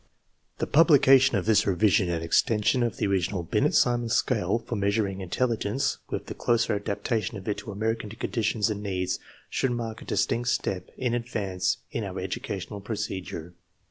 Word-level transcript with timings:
The 0.57 0.65
publication 0.65 1.37
of 1.37 1.45
this 1.45 1.67
revision 1.67 2.09
and 2.09 2.23
extension 2.23 2.81
of 2.81 2.97
the 2.97 3.05
original 3.05 3.43
Binet 3.43 3.75
Simon 3.75 4.09
scale 4.09 4.57
for 4.57 4.75
measuring 4.75 5.21
intelligence, 5.21 5.99
with 6.09 6.25
the 6.25 6.33
closer 6.33 6.73
adaptation 6.75 7.37
of 7.37 7.47
it 7.47 7.59
to 7.59 7.71
American 7.71 8.09
conditions 8.09 8.71
and 8.71 8.81
needs, 8.81 9.19
should 9.47 9.69
mark 9.73 10.01
a 10.01 10.05
distinct 10.05 10.49
step 10.49 10.89
in 10.97 11.13
advance 11.13 11.77
in 11.91 12.03
our 12.03 12.19
educational 12.19 12.81
procedure. 12.81 13.53